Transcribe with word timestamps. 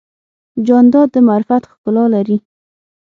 جانداد 0.67 1.07
د 1.13 1.15
معرفت 1.27 1.63
ښکلا 1.71 2.05
لري. 2.15 2.37